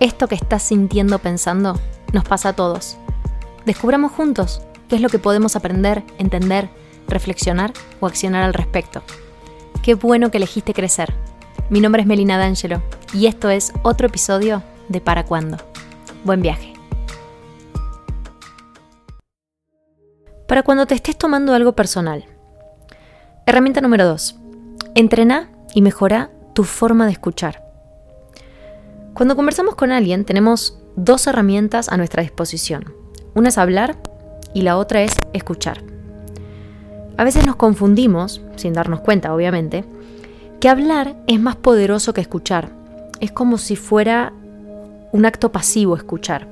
Esto 0.00 0.28
que 0.28 0.36
estás 0.36 0.62
sintiendo 0.62 1.18
pensando 1.18 1.74
nos 2.12 2.24
pasa 2.24 2.50
a 2.50 2.52
todos. 2.52 2.96
Descubramos 3.66 4.12
juntos 4.12 4.62
qué 4.88 4.94
es 4.94 5.02
lo 5.02 5.08
que 5.08 5.18
podemos 5.18 5.56
aprender, 5.56 6.04
entender, 6.18 6.70
reflexionar 7.08 7.72
o 7.98 8.06
accionar 8.06 8.44
al 8.44 8.54
respecto. 8.54 9.02
Qué 9.82 9.94
bueno 9.94 10.30
que 10.30 10.36
elegiste 10.36 10.72
crecer. 10.72 11.14
Mi 11.68 11.80
nombre 11.80 12.02
es 12.02 12.06
Melina 12.06 12.38
D'Angelo 12.38 12.80
y 13.12 13.26
esto 13.26 13.50
es 13.50 13.72
otro 13.82 14.06
episodio 14.06 14.62
de 14.88 15.00
Para 15.00 15.24
Cuándo. 15.24 15.56
Buen 16.24 16.42
viaje. 16.42 16.74
Para 20.46 20.62
cuando 20.62 20.86
te 20.86 20.94
estés 20.94 21.18
tomando 21.18 21.54
algo 21.54 21.72
personal. 21.72 22.24
Herramienta 23.46 23.80
número 23.80 24.06
2. 24.06 24.36
Entrena 24.94 25.50
y 25.74 25.82
mejora 25.82 26.30
tu 26.54 26.62
forma 26.62 27.06
de 27.06 27.12
escuchar. 27.12 27.67
Cuando 29.18 29.34
conversamos 29.34 29.74
con 29.74 29.90
alguien 29.90 30.24
tenemos 30.24 30.78
dos 30.94 31.26
herramientas 31.26 31.88
a 31.88 31.96
nuestra 31.96 32.22
disposición. 32.22 32.94
Una 33.34 33.48
es 33.48 33.58
hablar 33.58 34.00
y 34.54 34.62
la 34.62 34.76
otra 34.76 35.02
es 35.02 35.10
escuchar. 35.32 35.82
A 37.16 37.24
veces 37.24 37.44
nos 37.44 37.56
confundimos, 37.56 38.40
sin 38.54 38.74
darnos 38.74 39.00
cuenta 39.00 39.34
obviamente, 39.34 39.84
que 40.60 40.68
hablar 40.68 41.16
es 41.26 41.40
más 41.40 41.56
poderoso 41.56 42.14
que 42.14 42.20
escuchar. 42.20 42.70
Es 43.18 43.32
como 43.32 43.58
si 43.58 43.74
fuera 43.74 44.32
un 45.10 45.26
acto 45.26 45.50
pasivo 45.50 45.96
escuchar. 45.96 46.46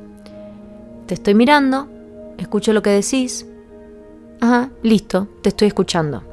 Te 1.06 1.14
estoy 1.14 1.34
mirando, 1.34 1.88
escucho 2.36 2.72
lo 2.72 2.82
que 2.82 2.90
decís. 2.90 3.46
Ajá, 4.40 4.70
listo, 4.82 5.28
te 5.40 5.50
estoy 5.50 5.68
escuchando. 5.68 6.24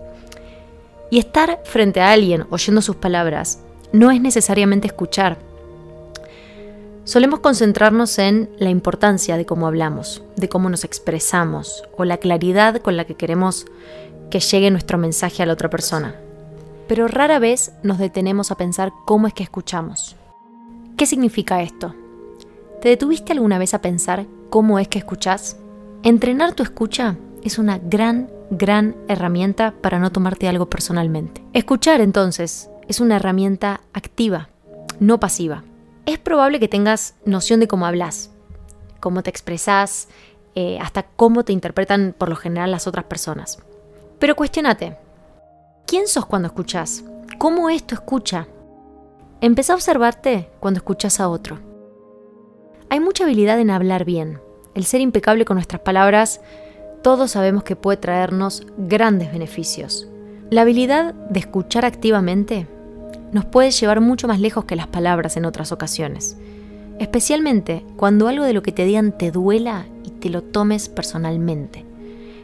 Y 1.12 1.20
estar 1.20 1.62
frente 1.64 2.02
a 2.02 2.12
alguien 2.12 2.48
oyendo 2.50 2.82
sus 2.82 2.96
palabras 2.96 3.60
no 3.92 4.10
es 4.10 4.20
necesariamente 4.20 4.88
escuchar, 4.88 5.53
Solemos 7.06 7.42
concentrarnos 7.42 8.18
en 8.18 8.50
la 8.58 8.70
importancia 8.70 9.36
de 9.36 9.46
cómo 9.46 9.68
hablamos, 9.68 10.24
de 10.38 10.48
cómo 10.48 10.70
nos 10.70 10.86
expresamos 10.86 11.84
o 11.98 12.06
la 12.06 12.16
claridad 12.16 12.78
con 12.78 12.96
la 12.96 13.04
que 13.04 13.16
queremos 13.16 13.66
que 14.32 14.40
llegue 14.40 14.72
nuestro 14.72 14.98
mensaje 14.98 15.44
a 15.44 15.46
la 15.46 15.52
otra 15.52 15.70
persona. 15.70 16.16
Pero 16.88 17.10
rara 17.10 17.40
vez 17.40 17.74
nos 17.84 17.98
detenemos 17.98 18.52
a 18.52 18.56
pensar 18.56 18.94
cómo 19.04 19.28
es 19.28 19.34
que 19.34 19.44
escuchamos. 19.44 20.16
¿Qué 20.96 21.06
significa 21.06 21.62
esto? 21.62 21.94
¿Te 22.82 22.88
detuviste 22.88 23.34
alguna 23.34 23.58
vez 23.58 23.74
a 23.74 23.82
pensar 23.82 24.26
cómo 24.50 24.80
es 24.80 24.88
que 24.88 25.00
escuchas? 25.00 25.58
Entrenar 26.04 26.54
tu 26.54 26.64
escucha 26.64 27.18
es 27.44 27.58
una 27.58 27.80
gran, 27.80 28.32
gran 28.50 28.96
herramienta 29.10 29.74
para 29.82 30.00
no 30.00 30.14
tomarte 30.14 30.48
algo 30.48 30.70
personalmente. 30.70 31.44
Escuchar 31.52 32.00
entonces 32.00 32.70
es 32.88 33.02
una 33.02 33.18
herramienta 33.18 33.82
activa, 33.92 34.48
no 35.02 35.20
pasiva 35.20 35.64
es 36.06 36.20
probable 36.20 36.60
que 36.60 36.68
tengas 36.68 37.16
noción 37.26 37.60
de 37.60 37.68
cómo 37.68 37.86
hablas, 37.86 38.32
cómo 39.00 39.24
te 39.24 39.30
expresas, 39.30 40.10
eh, 40.56 40.78
hasta 40.80 41.04
cómo 41.04 41.44
te 41.44 41.54
interpretan 41.54 42.14
por 42.18 42.30
lo 42.30 42.36
general 42.36 42.72
las 42.72 42.88
otras 42.88 43.06
personas. 43.06 43.60
Pero 44.20 44.36
cuestionate, 44.36 44.98
¿quién 45.88 46.08
sos 46.08 46.26
cuando 46.26 46.48
escuchas? 46.48 47.04
¿Cómo 47.38 47.70
es 47.70 47.86
tu 47.86 47.96
escucha? 47.96 48.48
Empezá 49.42 49.74
a 49.74 49.76
observarte 49.76 50.50
cuando 50.60 50.78
escuchas 50.78 51.20
a 51.20 51.28
otro. 51.28 51.60
Hay 52.90 53.00
mucha 53.00 53.24
habilidad 53.24 53.60
en 53.60 53.72
hablar 53.72 54.06
bien. 54.06 54.40
El 54.76 54.86
ser 54.86 55.02
impecable 55.02 55.46
con 55.46 55.56
nuestras 55.56 55.82
palabras, 55.82 56.42
todos 57.02 57.32
sabemos 57.32 57.64
que 57.64 57.76
puede 57.76 57.98
traernos 57.98 58.66
grandes 58.78 59.32
beneficios. 59.32 60.08
La 60.50 60.62
habilidad 60.62 61.14
de 61.14 61.40
escuchar 61.40 61.86
activamente 61.86 62.68
nos 63.34 63.46
puede 63.46 63.72
llevar 63.72 64.00
mucho 64.00 64.28
más 64.28 64.40
lejos 64.40 64.66
que 64.66 64.76
las 64.76 64.88
palabras 64.88 65.36
en 65.36 65.46
otras 65.46 65.72
ocasiones. 65.72 66.38
Especialmente 67.00 67.84
cuando 67.98 68.28
algo 68.28 68.46
de 68.46 68.54
lo 68.54 68.64
que 68.64 68.72
te 68.72 68.86
digan 68.86 69.18
te 69.18 69.32
duela 69.32 69.88
y 70.04 70.12
te 70.12 70.30
lo 70.30 70.44
tomes 70.44 70.88
personalmente. 70.88 71.84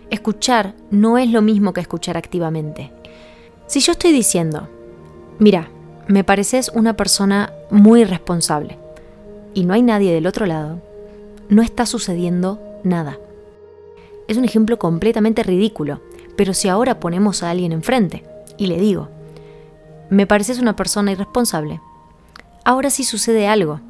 Escuchar 0.09 0.73
no 0.89 1.19
es 1.19 1.29
lo 1.29 1.43
mismo 1.43 1.71
que 1.71 1.81
escuchar 1.81 2.17
activamente. 2.17 2.91
Si 3.67 3.79
yo 3.79 3.91
estoy 3.91 4.11
diciendo, 4.11 4.67
mira, 5.37 5.69
me 6.07 6.23
pareces 6.23 6.71
una 6.73 6.97
persona 6.97 7.53
muy 7.69 8.03
responsable 8.03 8.79
y 9.53 9.65
no 9.65 9.75
hay 9.75 9.83
nadie 9.83 10.11
del 10.11 10.25
otro 10.25 10.47
lado, 10.47 10.81
no 11.49 11.61
está 11.61 11.85
sucediendo 11.85 12.59
nada. 12.83 13.19
Es 14.27 14.37
un 14.37 14.45
ejemplo 14.45 14.79
completamente 14.79 15.43
ridículo, 15.43 16.01
pero 16.35 16.55
si 16.55 16.67
ahora 16.67 16.99
ponemos 16.99 17.43
a 17.43 17.51
alguien 17.51 17.71
enfrente 17.71 18.23
y 18.57 18.65
le 18.65 18.79
digo, 18.79 19.09
me 20.09 20.27
pareces 20.27 20.59
una 20.59 20.75
persona 20.75 21.11
irresponsable. 21.11 21.81
Ahora 22.63 22.89
sí 22.89 23.03
sucede 23.03 23.47
algo. 23.47 23.81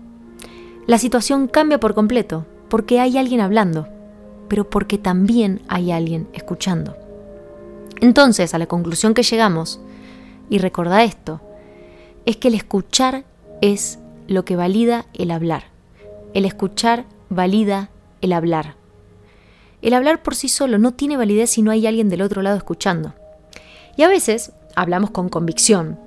La 0.87 0.97
situación 0.97 1.47
cambia 1.47 1.79
por 1.79 1.93
completo, 1.93 2.45
porque 2.69 2.99
hay 2.99 3.17
alguien 3.17 3.41
hablando, 3.41 3.87
pero 4.47 4.69
porque 4.69 4.97
también 4.97 5.61
hay 5.67 5.91
alguien 5.91 6.27
escuchando. 6.33 6.95
Entonces, 8.01 8.53
a 8.53 8.57
la 8.57 8.67
conclusión 8.67 9.13
que 9.13 9.23
llegamos, 9.23 9.79
y 10.49 10.57
recuerda 10.57 11.03
esto, 11.03 11.41
es 12.25 12.37
que 12.37 12.47
el 12.47 12.55
escuchar 12.55 13.23
es 13.61 13.99
lo 14.27 14.45
que 14.45 14.55
valida 14.55 15.05
el 15.13 15.31
hablar. 15.31 15.63
El 16.33 16.45
escuchar 16.45 17.05
valida 17.29 17.89
el 18.21 18.33
hablar. 18.33 18.75
El 19.81 19.93
hablar 19.93 20.21
por 20.21 20.35
sí 20.35 20.49
solo 20.49 20.77
no 20.77 20.93
tiene 20.93 21.17
validez 21.17 21.51
si 21.51 21.61
no 21.61 21.71
hay 21.71 21.87
alguien 21.87 22.09
del 22.09 22.21
otro 22.21 22.41
lado 22.41 22.57
escuchando. 22.57 23.13
Y 23.95 24.03
a 24.03 24.07
veces 24.07 24.51
hablamos 24.75 25.11
con 25.11 25.29
convicción, 25.29 25.99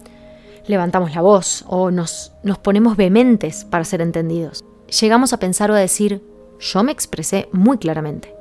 levantamos 0.66 1.14
la 1.14 1.22
voz 1.22 1.64
o 1.66 1.90
nos, 1.90 2.32
nos 2.42 2.58
ponemos 2.58 2.96
vehementes 2.96 3.64
para 3.64 3.84
ser 3.84 4.00
entendidos. 4.00 4.64
Llegamos 5.00 5.32
a 5.32 5.38
pensar 5.38 5.70
o 5.70 5.74
a 5.74 5.78
decir, 5.78 6.22
yo 6.60 6.82
me 6.82 6.92
expresé 6.92 7.48
muy 7.52 7.78
claramente. 7.78 8.34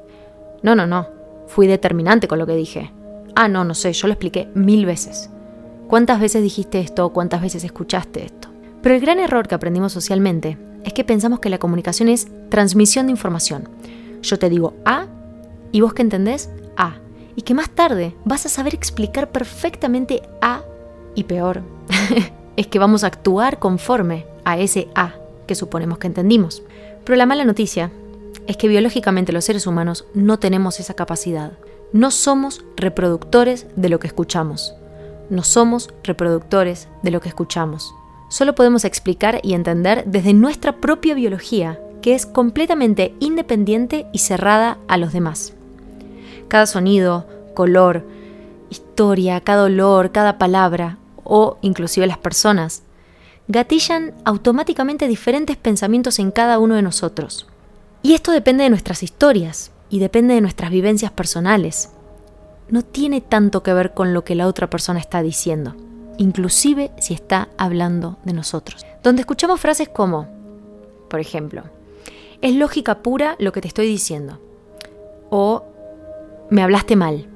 No, 0.63 0.75
no, 0.75 0.85
no, 0.85 1.07
fui 1.47 1.67
determinante 1.67 2.27
con 2.27 2.39
lo 2.39 2.45
que 2.45 2.55
dije. 2.55 2.91
Ah, 3.35 3.47
no, 3.47 3.63
no 3.63 3.73
sé, 3.73 3.93
yo 3.93 4.07
lo 4.07 4.13
expliqué 4.13 4.49
mil 4.53 4.85
veces. 4.85 5.29
¿Cuántas 5.87 6.19
veces 6.19 6.43
dijiste 6.43 6.79
esto? 6.79 7.09
¿Cuántas 7.09 7.41
veces 7.41 7.63
escuchaste 7.63 8.25
esto? 8.25 8.49
Pero 8.81 8.95
el 8.95 9.01
gran 9.01 9.19
error 9.19 9.47
que 9.47 9.55
aprendimos 9.55 9.91
socialmente 9.91 10.57
es 10.83 10.93
que 10.93 11.03
pensamos 11.03 11.39
que 11.39 11.49
la 11.49 11.59
comunicación 11.59 12.09
es 12.09 12.27
transmisión 12.49 13.07
de 13.07 13.11
información. 13.11 13.69
Yo 14.21 14.39
te 14.39 14.49
digo 14.49 14.73
A 14.85 15.07
y 15.71 15.81
vos 15.81 15.93
que 15.93 16.01
entendés 16.01 16.49
A. 16.77 16.95
Y 17.35 17.43
que 17.43 17.53
más 17.53 17.69
tarde 17.69 18.15
vas 18.25 18.45
a 18.45 18.49
saber 18.49 18.75
explicar 18.75 19.31
perfectamente 19.31 20.21
A 20.41 20.63
y 21.15 21.23
peor, 21.25 21.61
es 22.55 22.67
que 22.67 22.79
vamos 22.79 23.03
a 23.03 23.07
actuar 23.07 23.59
conforme 23.59 24.25
a 24.43 24.57
ese 24.57 24.87
A 24.95 25.15
que 25.47 25.55
suponemos 25.55 25.97
que 25.97 26.07
entendimos. 26.07 26.63
Pero 27.03 27.17
la 27.17 27.25
mala 27.25 27.45
noticia 27.45 27.91
es 28.47 28.57
que 28.57 28.67
biológicamente 28.67 29.31
los 29.31 29.45
seres 29.45 29.67
humanos 29.67 30.05
no 30.13 30.39
tenemos 30.39 30.79
esa 30.79 30.93
capacidad. 30.93 31.53
No 31.93 32.11
somos 32.11 32.63
reproductores 32.75 33.67
de 33.75 33.89
lo 33.89 33.99
que 33.99 34.07
escuchamos. 34.07 34.75
No 35.29 35.43
somos 35.43 35.89
reproductores 36.03 36.87
de 37.03 37.11
lo 37.11 37.21
que 37.21 37.29
escuchamos. 37.29 37.93
Solo 38.29 38.55
podemos 38.55 38.85
explicar 38.85 39.39
y 39.43 39.53
entender 39.53 40.05
desde 40.05 40.33
nuestra 40.33 40.77
propia 40.77 41.13
biología, 41.13 41.79
que 42.01 42.15
es 42.15 42.25
completamente 42.25 43.13
independiente 43.19 44.07
y 44.13 44.19
cerrada 44.19 44.77
a 44.87 44.97
los 44.97 45.11
demás. 45.11 45.53
Cada 46.47 46.65
sonido, 46.65 47.27
color, 47.53 48.05
historia, 48.69 49.41
cada 49.41 49.63
olor, 49.63 50.11
cada 50.11 50.37
palabra, 50.37 50.97
o 51.23 51.57
inclusive 51.61 52.07
las 52.07 52.17
personas, 52.17 52.83
gatillan 53.47 54.13
automáticamente 54.23 55.07
diferentes 55.07 55.57
pensamientos 55.57 56.19
en 56.19 56.31
cada 56.31 56.59
uno 56.59 56.75
de 56.75 56.81
nosotros. 56.81 57.47
Y 58.03 58.13
esto 58.13 58.31
depende 58.31 58.63
de 58.63 58.69
nuestras 58.69 59.03
historias 59.03 59.71
y 59.89 59.99
depende 59.99 60.33
de 60.33 60.41
nuestras 60.41 60.71
vivencias 60.71 61.11
personales. 61.11 61.89
No 62.69 62.83
tiene 62.83 63.21
tanto 63.21 63.63
que 63.63 63.73
ver 63.73 63.93
con 63.93 64.13
lo 64.13 64.23
que 64.23 64.35
la 64.35 64.47
otra 64.47 64.69
persona 64.69 64.99
está 64.99 65.21
diciendo, 65.21 65.75
inclusive 66.17 66.91
si 66.99 67.13
está 67.13 67.49
hablando 67.57 68.17
de 68.23 68.33
nosotros. 68.33 68.85
Donde 69.03 69.21
escuchamos 69.21 69.59
frases 69.59 69.89
como, 69.89 70.27
por 71.09 71.19
ejemplo, 71.19 71.63
es 72.41 72.55
lógica 72.55 72.99
pura 72.99 73.35
lo 73.39 73.51
que 73.51 73.61
te 73.61 73.67
estoy 73.67 73.87
diciendo. 73.87 74.39
O 75.29 75.65
me 76.49 76.63
hablaste 76.63 76.95
mal. 76.95 77.27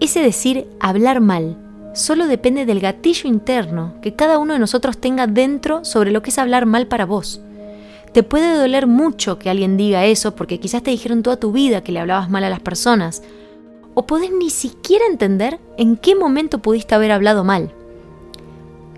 Ese 0.00 0.20
decir 0.20 0.68
hablar 0.80 1.20
mal 1.20 1.56
solo 1.94 2.26
depende 2.26 2.66
del 2.66 2.80
gatillo 2.80 3.28
interno 3.28 3.94
que 4.02 4.14
cada 4.14 4.38
uno 4.38 4.52
de 4.52 4.58
nosotros 4.58 4.98
tenga 4.98 5.26
dentro 5.26 5.84
sobre 5.84 6.10
lo 6.10 6.22
que 6.22 6.30
es 6.30 6.38
hablar 6.38 6.66
mal 6.66 6.86
para 6.86 7.06
vos. 7.06 7.40
Te 8.12 8.22
puede 8.22 8.56
doler 8.56 8.86
mucho 8.86 9.38
que 9.38 9.50
alguien 9.50 9.76
diga 9.76 10.04
eso 10.04 10.36
porque 10.36 10.60
quizás 10.60 10.82
te 10.82 10.90
dijeron 10.90 11.22
toda 11.22 11.36
tu 11.36 11.50
vida 11.50 11.82
que 11.82 11.92
le 11.92 12.00
hablabas 12.00 12.30
mal 12.30 12.44
a 12.44 12.50
las 12.50 12.60
personas. 12.60 13.22
O 13.94 14.06
podés 14.06 14.30
ni 14.30 14.50
siquiera 14.50 15.06
entender 15.06 15.58
en 15.78 15.96
qué 15.96 16.14
momento 16.14 16.58
pudiste 16.58 16.94
haber 16.94 17.12
hablado 17.12 17.42
mal. 17.42 17.72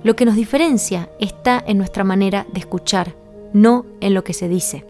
Lo 0.03 0.17
que 0.17 0.25
nos 0.25 0.35
diferencia 0.35 1.09
está 1.19 1.63
en 1.67 1.79
nuestra 1.79 2.05
manera 2.05 2.47
de 2.53 2.61
escuchar, 2.61 3.15
no 3.53 3.87
en 4.01 4.15
lo 4.15 4.23
que 4.23 4.35
se 4.35 4.49
dice. 4.49 4.85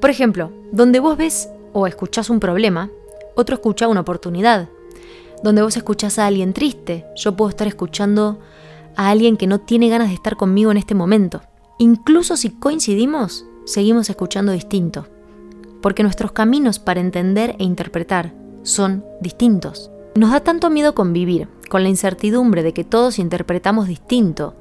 Por 0.00 0.10
ejemplo, 0.10 0.52
donde 0.72 1.00
vos 1.00 1.16
ves 1.16 1.48
o 1.72 1.86
escuchás 1.86 2.30
un 2.30 2.40
problema, 2.40 2.90
otro 3.34 3.54
escucha 3.56 3.88
una 3.88 4.00
oportunidad, 4.00 4.68
donde 5.42 5.62
vos 5.62 5.76
escuchás 5.76 6.18
a 6.18 6.26
alguien 6.26 6.52
triste, 6.52 7.06
yo 7.16 7.36
puedo 7.36 7.50
estar 7.50 7.66
escuchando 7.66 8.40
a 8.96 9.10
alguien 9.10 9.36
que 9.36 9.46
no 9.46 9.60
tiene 9.60 9.88
ganas 9.88 10.08
de 10.08 10.14
estar 10.14 10.36
conmigo 10.36 10.70
en 10.70 10.76
este 10.76 10.94
momento. 10.94 11.42
Incluso 11.78 12.36
si 12.36 12.50
coincidimos, 12.50 13.46
seguimos 13.64 14.08
escuchando 14.10 14.52
distinto, 14.52 15.06
porque 15.80 16.02
nuestros 16.02 16.32
caminos 16.32 16.78
para 16.78 17.00
entender 17.00 17.56
e 17.58 17.64
interpretar 17.64 18.34
son 18.62 19.04
distintos. 19.20 19.90
Nos 20.14 20.30
da 20.30 20.40
tanto 20.40 20.70
miedo 20.70 20.94
convivir 20.94 21.48
con 21.68 21.82
la 21.82 21.88
incertidumbre 21.88 22.62
de 22.62 22.72
que 22.72 22.84
todos 22.84 23.18
interpretamos 23.18 23.88
distinto, 23.88 24.54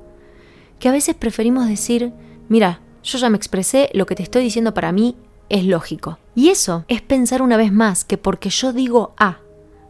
que 0.80 0.90
a 0.90 0.94
veces 0.94 1.14
preferimos 1.16 1.68
decir, 1.68 2.14
mira, 2.50 2.82
yo 3.04 3.18
ya 3.18 3.30
me 3.30 3.38
expresé, 3.38 3.90
lo 3.94 4.06
que 4.06 4.16
te 4.16 4.24
estoy 4.24 4.44
diciendo 4.44 4.74
para 4.74 4.92
mí 4.92 5.16
es 5.50 5.66
lógico. 5.66 6.18
Y 6.34 6.50
eso 6.50 6.86
es 6.88 7.02
pensar 7.02 7.42
una 7.42 7.58
vez 7.58 7.72
más 7.72 8.06
que 8.06 8.18
porque 8.18 8.50
yo 8.50 8.74
digo 8.74 9.14
A, 9.18 9.40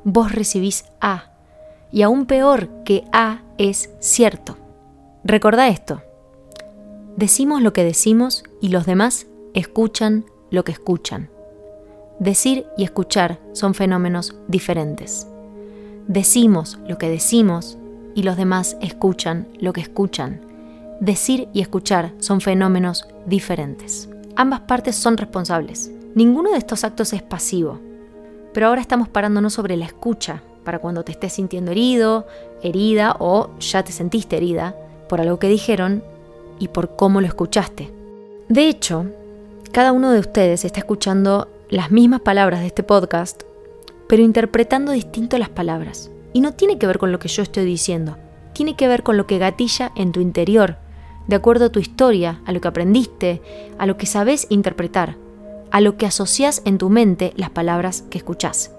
vos 0.03 0.31
recibís 0.31 0.85
A. 0.99 1.31
Y 1.91 2.03
aún 2.03 2.25
peor 2.25 2.69
que 2.83 3.03
A 3.11 3.41
es 3.57 3.89
cierto. 3.99 4.57
Recordá 5.23 5.67
esto. 5.67 6.01
Decimos 7.17 7.61
lo 7.61 7.73
que 7.73 7.83
decimos 7.83 8.43
y 8.61 8.69
los 8.69 8.85
demás 8.85 9.27
escuchan 9.53 10.25
lo 10.49 10.63
que 10.63 10.71
escuchan. 10.71 11.29
Decir 12.19 12.65
y 12.77 12.83
escuchar 12.83 13.39
son 13.53 13.73
fenómenos 13.73 14.35
diferentes. 14.47 15.27
Decimos 16.07 16.79
lo 16.87 16.97
que 16.97 17.09
decimos 17.09 17.77
y 18.15 18.23
los 18.23 18.37
demás 18.37 18.77
escuchan 18.81 19.47
lo 19.59 19.73
que 19.73 19.81
escuchan. 19.81 20.41
Decir 20.99 21.47
y 21.53 21.61
escuchar 21.61 22.13
son 22.19 22.41
fenómenos 22.41 23.07
diferentes. 23.25 24.09
Ambas 24.35 24.61
partes 24.61 24.95
son 24.95 25.17
responsables. 25.17 25.91
Ninguno 26.15 26.51
de 26.51 26.57
estos 26.57 26.83
actos 26.83 27.13
es 27.13 27.23
pasivo. 27.23 27.79
Pero 28.53 28.67
ahora 28.67 28.81
estamos 28.81 29.07
parándonos 29.07 29.53
sobre 29.53 29.77
la 29.77 29.85
escucha, 29.85 30.41
para 30.63 30.79
cuando 30.79 31.03
te 31.03 31.11
estés 31.11 31.33
sintiendo 31.33 31.71
herido, 31.71 32.27
herida 32.61 33.15
o 33.19 33.49
ya 33.59 33.83
te 33.83 33.91
sentiste 33.91 34.37
herida 34.37 34.75
por 35.09 35.21
algo 35.21 35.39
que 35.39 35.47
dijeron 35.47 36.03
y 36.59 36.67
por 36.67 36.95
cómo 36.95 37.21
lo 37.21 37.27
escuchaste. 37.27 37.91
De 38.49 38.67
hecho, 38.67 39.05
cada 39.71 39.91
uno 39.91 40.11
de 40.11 40.19
ustedes 40.19 40.65
está 40.65 40.79
escuchando 40.79 41.47
las 41.69 41.91
mismas 41.91 42.21
palabras 42.21 42.59
de 42.59 42.67
este 42.67 42.83
podcast, 42.83 43.43
pero 44.07 44.21
interpretando 44.21 44.91
distinto 44.91 45.37
las 45.37 45.49
palabras. 45.49 46.11
Y 46.33 46.41
no 46.41 46.53
tiene 46.53 46.77
que 46.77 46.87
ver 46.87 46.97
con 46.97 47.11
lo 47.11 47.19
que 47.19 47.29
yo 47.29 47.43
estoy 47.43 47.65
diciendo, 47.65 48.17
tiene 48.53 48.75
que 48.75 48.87
ver 48.87 49.03
con 49.03 49.17
lo 49.17 49.27
que 49.27 49.37
gatilla 49.37 49.91
en 49.95 50.11
tu 50.11 50.19
interior, 50.19 50.77
de 51.27 51.35
acuerdo 51.35 51.65
a 51.65 51.71
tu 51.71 51.79
historia, 51.79 52.41
a 52.45 52.51
lo 52.51 52.61
que 52.61 52.67
aprendiste, 52.67 53.41
a 53.77 53.85
lo 53.85 53.97
que 53.97 54.05
sabes 54.05 54.47
interpretar, 54.49 55.15
a 55.71 55.81
lo 55.81 55.97
que 55.97 56.05
asocias 56.05 56.61
en 56.65 56.77
tu 56.77 56.89
mente 56.89 57.33
las 57.35 57.49
palabras 57.49 58.03
que 58.09 58.17
escuchas. 58.17 58.71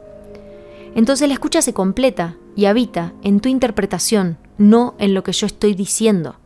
Entonces 0.94 1.26
la 1.28 1.34
escucha 1.34 1.62
se 1.62 1.72
completa 1.72 2.36
y 2.54 2.66
habita 2.66 3.12
en 3.22 3.40
tu 3.40 3.48
interpretación, 3.48 4.36
no 4.58 4.94
en 4.98 5.14
lo 5.14 5.22
que 5.22 5.32
yo 5.32 5.46
estoy 5.46 5.74
diciendo. 5.74 6.36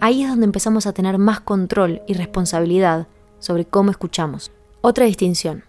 Ahí 0.00 0.22
es 0.22 0.28
donde 0.28 0.46
empezamos 0.46 0.86
a 0.86 0.92
tener 0.92 1.18
más 1.18 1.40
control 1.40 2.02
y 2.06 2.14
responsabilidad 2.14 3.08
sobre 3.40 3.64
cómo 3.64 3.90
escuchamos. 3.90 4.52
Otra 4.80 5.06
distinción. 5.06 5.64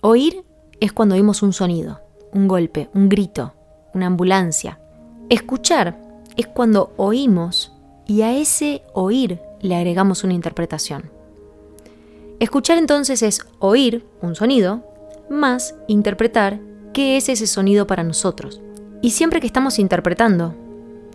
Oír 0.00 0.44
es 0.80 0.92
cuando 0.92 1.14
oímos 1.14 1.42
un 1.42 1.52
sonido, 1.52 2.00
un 2.32 2.48
golpe, 2.48 2.88
un 2.94 3.10
grito, 3.10 3.54
una 3.92 4.06
ambulancia. 4.06 4.80
Escuchar 5.28 6.00
es 6.36 6.46
cuando 6.46 6.92
oímos 6.96 7.72
y 8.06 8.22
a 8.22 8.32
ese 8.36 8.82
oír 8.94 9.40
le 9.60 9.76
agregamos 9.76 10.24
una 10.24 10.34
interpretación. 10.34 11.10
Escuchar 12.40 12.78
entonces 12.78 13.22
es 13.22 13.46
oír 13.58 14.04
un 14.20 14.34
sonido 14.34 14.84
más 15.30 15.74
interpretar 15.86 16.60
qué 16.92 17.16
es 17.16 17.28
ese 17.28 17.46
sonido 17.46 17.86
para 17.86 18.02
nosotros. 18.02 18.60
Y 19.02 19.10
siempre 19.10 19.40
que 19.40 19.46
estamos 19.46 19.78
interpretando, 19.78 20.54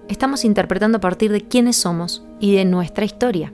estamos 0.08 0.46
interpretando 0.46 0.98
a 0.98 1.02
partir 1.02 1.32
de 1.32 1.42
quiénes 1.42 1.76
somos 1.76 2.24
y 2.40 2.56
de 2.56 2.66
nuestra 2.66 3.06
historia. 3.06 3.52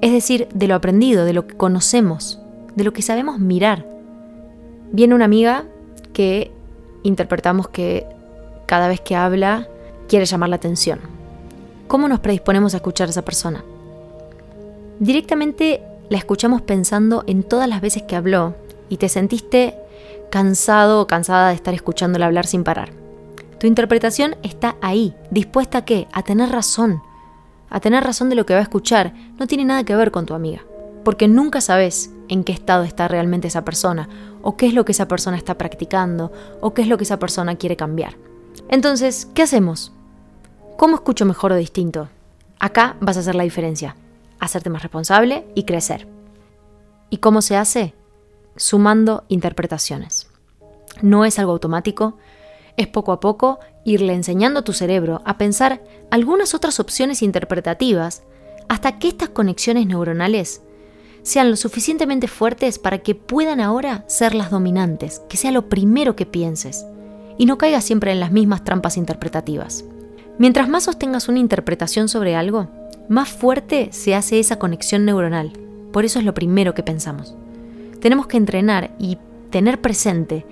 Es 0.00 0.12
decir, 0.12 0.48
de 0.54 0.68
lo 0.68 0.74
aprendido, 0.74 1.24
de 1.24 1.32
lo 1.32 1.46
que 1.46 1.56
conocemos, 1.56 2.40
de 2.74 2.84
lo 2.84 2.92
que 2.92 3.02
sabemos 3.02 3.38
mirar. 3.38 3.86
Viene 4.90 5.14
una 5.14 5.26
amiga 5.26 5.64
que 6.12 6.50
interpretamos 7.02 7.68
que 7.68 8.06
cada 8.66 8.88
vez 8.88 9.00
que 9.00 9.16
habla 9.16 9.68
quiere 10.08 10.24
llamar 10.24 10.48
la 10.48 10.56
atención. 10.56 11.00
¿Cómo 11.86 12.08
nos 12.08 12.20
predisponemos 12.20 12.74
a 12.74 12.78
escuchar 12.78 13.08
a 13.08 13.10
esa 13.10 13.24
persona? 13.24 13.64
Directamente 14.98 15.82
la 16.12 16.18
escuchamos 16.18 16.60
pensando 16.60 17.24
en 17.26 17.42
todas 17.42 17.66
las 17.66 17.80
veces 17.80 18.02
que 18.02 18.16
habló 18.16 18.54
y 18.90 18.98
te 18.98 19.08
sentiste 19.08 19.78
cansado 20.30 21.00
o 21.00 21.06
cansada 21.06 21.48
de 21.48 21.54
estar 21.54 21.72
escuchándola 21.72 22.26
hablar 22.26 22.46
sin 22.46 22.64
parar. 22.64 22.92
Tu 23.58 23.66
interpretación 23.66 24.36
está 24.42 24.76
ahí, 24.82 25.14
dispuesta 25.30 25.78
a 25.78 25.84
qué? 25.86 26.08
A 26.12 26.22
tener 26.22 26.50
razón. 26.50 27.02
A 27.70 27.80
tener 27.80 28.04
razón 28.04 28.28
de 28.28 28.34
lo 28.34 28.44
que 28.44 28.52
va 28.52 28.60
a 28.60 28.64
escuchar. 28.64 29.14
No 29.38 29.46
tiene 29.46 29.64
nada 29.64 29.84
que 29.84 29.96
ver 29.96 30.10
con 30.10 30.26
tu 30.26 30.34
amiga. 30.34 30.60
Porque 31.02 31.28
nunca 31.28 31.62
sabes 31.62 32.10
en 32.28 32.44
qué 32.44 32.52
estado 32.52 32.84
está 32.84 33.08
realmente 33.08 33.48
esa 33.48 33.64
persona, 33.64 34.10
o 34.42 34.58
qué 34.58 34.66
es 34.66 34.74
lo 34.74 34.84
que 34.84 34.92
esa 34.92 35.08
persona 35.08 35.38
está 35.38 35.56
practicando, 35.56 36.30
o 36.60 36.74
qué 36.74 36.82
es 36.82 36.88
lo 36.88 36.98
que 36.98 37.04
esa 37.04 37.18
persona 37.18 37.56
quiere 37.56 37.76
cambiar. 37.76 38.16
Entonces, 38.68 39.28
¿qué 39.32 39.42
hacemos? 39.42 39.92
¿Cómo 40.76 40.96
escucho 40.96 41.24
mejor 41.24 41.52
o 41.52 41.56
distinto? 41.56 42.10
Acá 42.58 42.96
vas 43.00 43.16
a 43.16 43.20
hacer 43.20 43.34
la 43.34 43.44
diferencia 43.44 43.96
hacerte 44.42 44.70
más 44.70 44.82
responsable 44.82 45.46
y 45.54 45.62
crecer. 45.62 46.08
¿Y 47.10 47.18
cómo 47.18 47.42
se 47.42 47.56
hace? 47.56 47.94
Sumando 48.56 49.24
interpretaciones. 49.28 50.28
No 51.00 51.24
es 51.24 51.38
algo 51.38 51.52
automático, 51.52 52.18
es 52.76 52.88
poco 52.88 53.12
a 53.12 53.20
poco 53.20 53.60
irle 53.84 54.14
enseñando 54.14 54.60
a 54.60 54.64
tu 54.64 54.72
cerebro 54.72 55.22
a 55.24 55.38
pensar 55.38 55.82
algunas 56.10 56.54
otras 56.54 56.80
opciones 56.80 57.22
interpretativas 57.22 58.24
hasta 58.68 58.98
que 58.98 59.08
estas 59.08 59.28
conexiones 59.28 59.86
neuronales 59.86 60.62
sean 61.22 61.48
lo 61.50 61.56
suficientemente 61.56 62.26
fuertes 62.26 62.80
para 62.80 62.98
que 62.98 63.14
puedan 63.14 63.60
ahora 63.60 64.04
ser 64.08 64.34
las 64.34 64.50
dominantes, 64.50 65.22
que 65.28 65.36
sea 65.36 65.52
lo 65.52 65.68
primero 65.68 66.16
que 66.16 66.26
pienses 66.26 66.84
y 67.38 67.46
no 67.46 67.58
caigas 67.58 67.84
siempre 67.84 68.10
en 68.10 68.18
las 68.18 68.32
mismas 68.32 68.64
trampas 68.64 68.96
interpretativas. 68.96 69.84
Mientras 70.38 70.68
más 70.68 70.84
sostengas 70.84 71.28
una 71.28 71.38
interpretación 71.38 72.08
sobre 72.08 72.34
algo, 72.34 72.68
más 73.08 73.28
fuerte 73.28 73.88
se 73.92 74.14
hace 74.14 74.38
esa 74.38 74.58
conexión 74.58 75.04
neuronal. 75.04 75.52
Por 75.92 76.04
eso 76.04 76.18
es 76.18 76.24
lo 76.24 76.34
primero 76.34 76.74
que 76.74 76.82
pensamos. 76.82 77.34
Tenemos 78.00 78.26
que 78.26 78.36
entrenar 78.36 78.94
y 78.98 79.18
tener 79.50 79.80
presente 79.80 80.46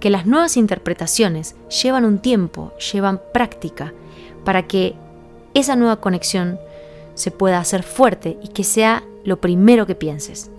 que 0.00 0.10
las 0.10 0.26
nuevas 0.26 0.56
interpretaciones 0.56 1.56
llevan 1.82 2.04
un 2.04 2.18
tiempo, 2.18 2.72
llevan 2.92 3.20
práctica, 3.32 3.92
para 4.44 4.66
que 4.66 4.94
esa 5.54 5.76
nueva 5.76 6.00
conexión 6.00 6.58
se 7.14 7.30
pueda 7.30 7.58
hacer 7.58 7.82
fuerte 7.82 8.38
y 8.42 8.48
que 8.48 8.64
sea 8.64 9.02
lo 9.24 9.40
primero 9.40 9.86
que 9.86 9.94
pienses. 9.94 10.50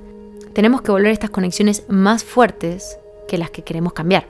Tenemos 0.54 0.82
que 0.82 0.92
volver 0.92 1.12
estas 1.12 1.30
conexiones 1.30 1.84
más 1.90 2.24
fuertes 2.24 2.98
que 3.28 3.38
las 3.38 3.52
que 3.52 3.64
queremos 3.64 3.94
cambiar. 3.94 4.25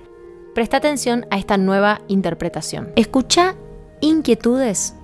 Presta 0.54 0.78
atención 0.78 1.26
a 1.30 1.38
esta 1.38 1.58
nueva 1.58 2.02
interpretación. 2.08 2.92
Escucha 2.96 3.56
inquietudes 4.02 4.96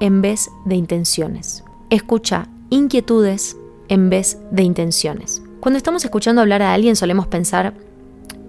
en 0.00 0.22
vez 0.22 0.50
de 0.64 0.76
intenciones. 0.76 1.64
Escucha 1.90 2.48
inquietudes 2.70 3.56
en 3.88 4.10
vez 4.10 4.38
de 4.50 4.62
intenciones. 4.62 5.42
Cuando 5.60 5.76
estamos 5.76 6.04
escuchando 6.04 6.40
hablar 6.40 6.62
a 6.62 6.74
alguien 6.74 6.96
solemos 6.96 7.26
pensar, 7.26 7.74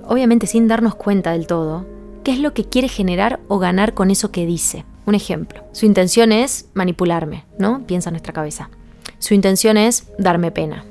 obviamente 0.06 0.48
sin 0.48 0.68
darnos 0.68 0.96
cuenta 0.96 1.32
del 1.32 1.48
todo, 1.48 1.86
qué 2.24 2.32
es 2.32 2.40
lo 2.40 2.54
que 2.54 2.66
quiere 2.66 2.88
generar 2.88 3.40
o 3.48 3.60
ganar 3.60 3.94
con 3.94 4.12
eso 4.12 4.32
que 4.32 4.46
dice. 4.46 4.86
Un 5.06 5.16
ejemplo, 5.16 5.64
su 5.72 5.86
intención 5.86 6.32
es 6.32 6.70
manipularme, 6.74 7.46
¿no? 7.58 7.86
Piensa 7.88 8.12
nuestra 8.12 8.34
cabeza. 8.34 8.70
Su 9.18 9.34
intención 9.34 9.78
es 9.78 10.08
darme 10.18 10.52
pena. 10.52 10.86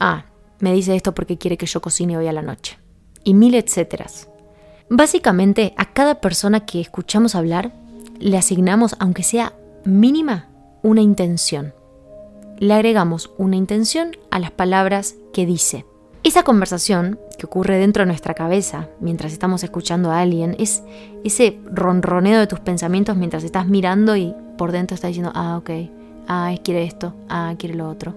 Ah, 0.00 0.24
me 0.60 0.72
dice 0.72 0.96
esto 0.96 1.14
porque 1.14 1.36
quiere 1.36 1.58
que 1.58 1.66
yo 1.66 1.82
cocine 1.82 2.16
hoy 2.16 2.26
a 2.26 2.32
la 2.32 2.42
noche. 2.42 2.78
Y 3.22 3.34
mil 3.34 3.54
etcéteras. 3.54 4.28
Básicamente, 4.88 5.74
a 5.76 5.92
cada 5.92 6.20
persona 6.20 6.64
que 6.66 6.80
escuchamos 6.80 7.34
hablar, 7.34 7.72
le 8.18 8.38
asignamos, 8.38 8.96
aunque 8.98 9.22
sea 9.22 9.52
mínima, 9.84 10.48
una 10.82 11.00
intención. 11.00 11.74
Le 12.58 12.74
agregamos 12.74 13.32
una 13.38 13.56
intención 13.56 14.16
a 14.30 14.38
las 14.38 14.50
palabras 14.50 15.16
que 15.32 15.46
dice. 15.46 15.84
Esa 16.22 16.42
conversación 16.42 17.18
que 17.38 17.46
ocurre 17.46 17.78
dentro 17.78 18.02
de 18.02 18.06
nuestra 18.06 18.34
cabeza 18.34 18.88
mientras 19.00 19.32
estamos 19.32 19.62
escuchando 19.62 20.10
a 20.10 20.20
alguien 20.20 20.56
es 20.58 20.82
ese 21.22 21.58
ronroneo 21.66 22.40
de 22.40 22.46
tus 22.46 22.60
pensamientos 22.60 23.16
mientras 23.16 23.44
estás 23.44 23.66
mirando 23.66 24.16
y 24.16 24.34
por 24.56 24.72
dentro 24.72 24.94
estás 24.94 25.10
diciendo, 25.10 25.32
ah, 25.34 25.58
ok, 25.58 25.70
ah, 26.28 26.54
quiere 26.62 26.84
esto, 26.84 27.14
ah, 27.28 27.54
quiere 27.58 27.74
lo 27.74 27.88
otro. 27.88 28.14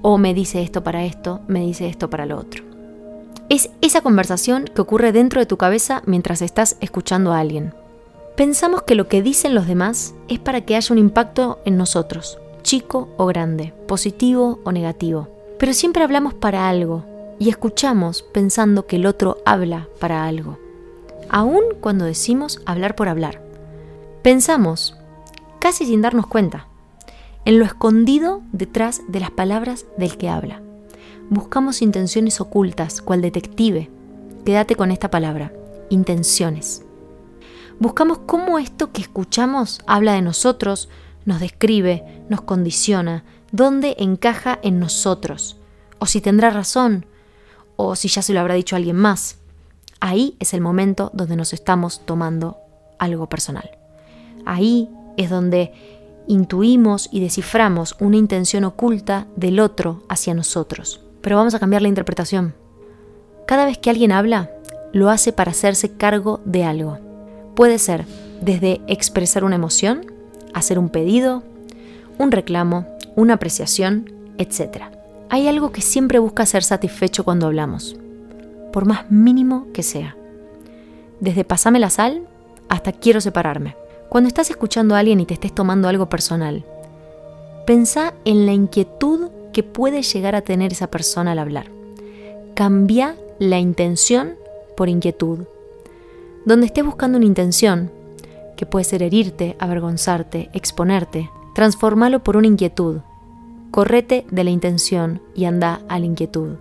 O 0.00 0.18
me 0.18 0.34
dice 0.34 0.62
esto 0.62 0.82
para 0.82 1.04
esto, 1.04 1.40
me 1.48 1.60
dice 1.60 1.86
esto 1.86 2.08
para 2.08 2.26
lo 2.26 2.38
otro. 2.38 2.64
Es 3.48 3.70
esa 3.82 4.00
conversación 4.00 4.64
que 4.64 4.80
ocurre 4.80 5.12
dentro 5.12 5.40
de 5.40 5.46
tu 5.46 5.58
cabeza 5.58 6.02
mientras 6.06 6.40
estás 6.40 6.76
escuchando 6.80 7.32
a 7.32 7.40
alguien. 7.40 7.74
Pensamos 8.36 8.82
que 8.82 8.94
lo 8.94 9.08
que 9.08 9.20
dicen 9.20 9.54
los 9.54 9.66
demás 9.66 10.14
es 10.28 10.38
para 10.38 10.62
que 10.62 10.74
haya 10.74 10.92
un 10.92 10.98
impacto 10.98 11.60
en 11.66 11.76
nosotros, 11.76 12.38
chico 12.62 13.10
o 13.18 13.26
grande, 13.26 13.74
positivo 13.86 14.58
o 14.64 14.72
negativo. 14.72 15.28
Pero 15.58 15.74
siempre 15.74 16.02
hablamos 16.02 16.32
para 16.32 16.68
algo 16.68 17.04
y 17.38 17.50
escuchamos 17.50 18.22
pensando 18.22 18.86
que 18.86 18.96
el 18.96 19.06
otro 19.06 19.36
habla 19.44 19.88
para 20.00 20.24
algo, 20.24 20.58
aun 21.28 21.62
cuando 21.80 22.06
decimos 22.06 22.60
hablar 22.64 22.96
por 22.96 23.08
hablar. 23.08 23.42
Pensamos, 24.22 24.96
casi 25.58 25.84
sin 25.84 26.00
darnos 26.00 26.26
cuenta. 26.26 26.68
en 27.44 27.58
lo 27.58 27.64
escondido 27.64 28.40
detrás 28.52 29.02
de 29.08 29.18
las 29.18 29.32
palabras 29.32 29.84
del 29.98 30.16
que 30.16 30.28
habla. 30.28 30.62
Buscamos 31.28 31.82
intenciones 31.82 32.40
ocultas, 32.40 33.02
cual 33.02 33.20
detective. 33.20 33.90
Quédate 34.44 34.76
con 34.76 34.92
esta 34.92 35.10
palabra, 35.10 35.52
intenciones. 35.90 36.84
Buscamos 37.78 38.20
cómo 38.26 38.58
esto 38.58 38.92
que 38.92 39.02
escuchamos 39.02 39.80
habla 39.86 40.12
de 40.14 40.22
nosotros, 40.22 40.88
nos 41.24 41.40
describe, 41.40 42.24
nos 42.28 42.42
condiciona, 42.42 43.24
dónde 43.50 43.96
encaja 43.98 44.58
en 44.62 44.80
nosotros, 44.80 45.56
o 45.98 46.06
si 46.06 46.20
tendrá 46.20 46.50
razón, 46.50 47.06
o 47.76 47.96
si 47.96 48.08
ya 48.08 48.22
se 48.22 48.32
lo 48.32 48.40
habrá 48.40 48.54
dicho 48.54 48.76
alguien 48.76 48.96
más. 48.96 49.38
Ahí 50.00 50.36
es 50.40 50.54
el 50.54 50.60
momento 50.60 51.10
donde 51.14 51.36
nos 51.36 51.52
estamos 51.52 52.04
tomando 52.04 52.58
algo 52.98 53.28
personal. 53.28 53.70
Ahí 54.44 54.90
es 55.16 55.30
donde 55.30 55.72
intuimos 56.26 57.08
y 57.12 57.20
desciframos 57.20 57.96
una 58.00 58.16
intención 58.16 58.64
oculta 58.64 59.26
del 59.36 59.60
otro 59.60 60.02
hacia 60.08 60.34
nosotros. 60.34 61.00
Pero 61.20 61.36
vamos 61.36 61.54
a 61.54 61.60
cambiar 61.60 61.82
la 61.82 61.88
interpretación. 61.88 62.54
Cada 63.46 63.64
vez 63.64 63.78
que 63.78 63.90
alguien 63.90 64.12
habla, 64.12 64.50
lo 64.92 65.08
hace 65.08 65.32
para 65.32 65.52
hacerse 65.52 65.96
cargo 65.96 66.40
de 66.44 66.64
algo. 66.64 67.11
Puede 67.54 67.78
ser 67.78 68.06
desde 68.40 68.80
expresar 68.86 69.44
una 69.44 69.56
emoción, 69.56 70.06
hacer 70.54 70.78
un 70.78 70.88
pedido, 70.88 71.42
un 72.18 72.32
reclamo, 72.32 72.86
una 73.14 73.34
apreciación, 73.34 74.10
etc. 74.38 74.84
Hay 75.28 75.48
algo 75.48 75.72
que 75.72 75.82
siempre 75.82 76.18
busca 76.18 76.46
ser 76.46 76.62
satisfecho 76.64 77.24
cuando 77.24 77.46
hablamos, 77.46 77.96
por 78.72 78.86
más 78.86 79.10
mínimo 79.10 79.66
que 79.72 79.82
sea. 79.82 80.16
Desde 81.20 81.44
pasame 81.44 81.78
la 81.78 81.90
sal 81.90 82.26
hasta 82.68 82.92
quiero 82.92 83.20
separarme. 83.20 83.76
Cuando 84.08 84.28
estás 84.28 84.50
escuchando 84.50 84.94
a 84.94 84.98
alguien 84.98 85.20
y 85.20 85.26
te 85.26 85.34
estés 85.34 85.54
tomando 85.54 85.88
algo 85.88 86.08
personal, 86.08 86.64
pensá 87.66 88.14
en 88.24 88.46
la 88.46 88.52
inquietud 88.52 89.30
que 89.52 89.62
puede 89.62 90.02
llegar 90.02 90.34
a 90.34 90.42
tener 90.42 90.72
esa 90.72 90.88
persona 90.88 91.32
al 91.32 91.38
hablar. 91.38 91.66
Cambia 92.54 93.16
la 93.38 93.58
intención 93.58 94.36
por 94.76 94.88
inquietud. 94.88 95.40
Donde 96.44 96.66
estés 96.66 96.84
buscando 96.84 97.18
una 97.18 97.26
intención, 97.26 97.90
que 98.56 98.66
puede 98.66 98.84
ser 98.84 99.02
herirte, 99.02 99.56
avergonzarte, 99.58 100.50
exponerte, 100.52 101.30
transformalo 101.54 102.22
por 102.22 102.36
una 102.36 102.46
inquietud. 102.46 102.98
Correte 103.70 104.26
de 104.30 104.44
la 104.44 104.50
intención 104.50 105.20
y 105.34 105.46
anda 105.46 105.80
a 105.88 105.98
la 105.98 106.06
inquietud. 106.06 106.56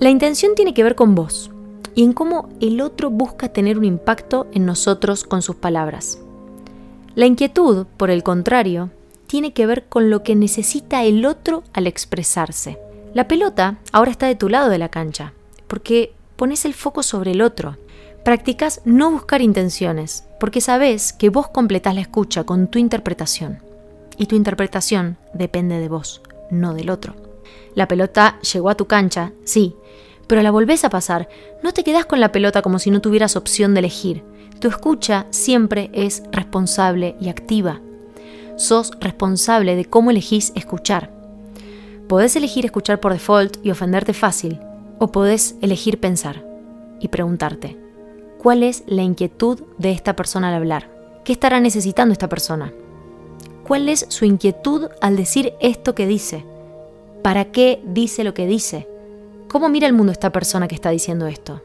La 0.00 0.10
intención 0.10 0.54
tiene 0.54 0.74
que 0.74 0.82
ver 0.82 0.94
con 0.94 1.14
vos 1.14 1.50
y 1.94 2.04
en 2.04 2.12
cómo 2.12 2.48
el 2.60 2.80
otro 2.80 3.10
busca 3.10 3.48
tener 3.50 3.78
un 3.78 3.84
impacto 3.84 4.46
en 4.52 4.66
nosotros 4.66 5.24
con 5.24 5.42
sus 5.42 5.56
palabras. 5.56 6.18
La 7.14 7.26
inquietud, 7.26 7.86
por 7.96 8.10
el 8.10 8.22
contrario, 8.22 8.90
tiene 9.26 9.52
que 9.52 9.66
ver 9.66 9.84
con 9.84 10.10
lo 10.10 10.22
que 10.22 10.34
necesita 10.34 11.04
el 11.04 11.24
otro 11.24 11.62
al 11.72 11.86
expresarse. 11.86 12.78
La 13.14 13.28
pelota 13.28 13.78
ahora 13.92 14.10
está 14.10 14.26
de 14.26 14.34
tu 14.34 14.48
lado 14.48 14.70
de 14.70 14.78
la 14.78 14.88
cancha, 14.88 15.34
porque 15.66 16.12
pones 16.36 16.64
el 16.64 16.74
foco 16.74 17.02
sobre 17.02 17.32
el 17.32 17.42
otro. 17.42 17.76
Practicas 18.24 18.80
no 18.84 19.10
buscar 19.10 19.42
intenciones, 19.42 20.28
porque 20.38 20.60
sabes 20.60 21.12
que 21.12 21.28
vos 21.28 21.48
completás 21.48 21.96
la 21.96 22.02
escucha 22.02 22.44
con 22.44 22.68
tu 22.68 22.78
interpretación. 22.78 23.58
Y 24.16 24.26
tu 24.26 24.36
interpretación 24.36 25.18
depende 25.34 25.80
de 25.80 25.88
vos, 25.88 26.22
no 26.48 26.72
del 26.72 26.90
otro. 26.90 27.16
La 27.74 27.88
pelota 27.88 28.38
llegó 28.52 28.70
a 28.70 28.76
tu 28.76 28.86
cancha, 28.86 29.32
sí, 29.44 29.74
pero 30.28 30.40
la 30.42 30.52
volvés 30.52 30.84
a 30.84 30.90
pasar. 30.90 31.28
No 31.64 31.72
te 31.72 31.82
quedás 31.82 32.06
con 32.06 32.20
la 32.20 32.30
pelota 32.30 32.62
como 32.62 32.78
si 32.78 32.92
no 32.92 33.00
tuvieras 33.00 33.34
opción 33.34 33.74
de 33.74 33.80
elegir. 33.80 34.22
Tu 34.60 34.68
escucha 34.68 35.26
siempre 35.30 35.90
es 35.92 36.22
responsable 36.30 37.16
y 37.20 37.28
activa. 37.28 37.80
Sos 38.56 38.92
responsable 39.00 39.74
de 39.74 39.86
cómo 39.86 40.12
elegís 40.12 40.52
escuchar. 40.54 41.10
Podés 42.08 42.36
elegir 42.36 42.66
escuchar 42.66 43.00
por 43.00 43.12
default 43.12 43.56
y 43.64 43.72
ofenderte 43.72 44.12
fácil, 44.12 44.60
o 45.00 45.10
podés 45.10 45.56
elegir 45.60 45.98
pensar 45.98 46.44
y 47.00 47.08
preguntarte, 47.08 47.81
¿cuál 48.42 48.64
es 48.64 48.82
la 48.86 49.02
inquietud 49.02 49.60
de 49.78 49.92
esta 49.92 50.16
persona 50.16 50.48
al 50.48 50.54
hablar? 50.54 50.90
¿Qué 51.24 51.32
estará 51.32 51.60
necesitando 51.60 52.12
esta 52.12 52.28
persona? 52.28 52.72
¿Cuál 53.64 53.88
es 53.88 54.04
su 54.08 54.24
inquietud 54.24 54.88
al 55.00 55.16
decir 55.16 55.54
esto 55.60 55.94
que 55.94 56.08
dice? 56.08 56.44
¿Para 57.22 57.52
qué 57.52 57.80
dice 57.86 58.24
lo 58.24 58.34
que 58.34 58.46
dice? 58.46 58.88
¿Cómo 59.48 59.68
mira 59.68 59.86
el 59.86 59.92
mundo 59.92 60.10
esta 60.10 60.32
persona 60.32 60.66
que 60.66 60.74
está 60.74 60.90
diciendo 60.90 61.28
esto? 61.28 61.62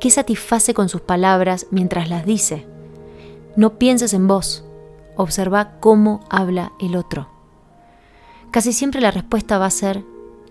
¿Qué 0.00 0.10
satisface 0.10 0.74
con 0.74 0.88
sus 0.88 1.00
palabras 1.00 1.68
mientras 1.70 2.10
las 2.10 2.26
dice? 2.26 2.66
No 3.54 3.78
pienses 3.78 4.14
en 4.14 4.26
vos, 4.26 4.64
observa 5.16 5.78
cómo 5.78 6.24
habla 6.28 6.72
el 6.80 6.96
otro. 6.96 7.28
Casi 8.50 8.72
siempre 8.72 9.00
la 9.00 9.12
respuesta 9.12 9.58
va 9.58 9.66
a 9.66 9.70
ser, 9.70 10.02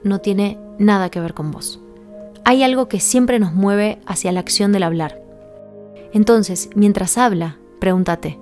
no 0.04 0.20
tiene 0.20 0.58
nada 0.80 1.10
que 1.10 1.20
ver 1.20 1.34
con 1.34 1.52
vos. 1.52 1.82
Hay 2.50 2.64
algo 2.64 2.88
que 2.88 3.02
siempre 3.02 3.40
nos 3.40 3.52
mueve 3.52 4.00
hacia 4.06 4.32
la 4.32 4.40
acción 4.40 4.72
del 4.72 4.84
hablar. 4.84 5.22
Entonces, 6.14 6.70
mientras 6.76 7.18
habla, 7.18 7.58
pregúntate. 7.82 8.40